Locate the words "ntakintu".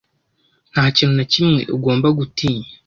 0.71-1.13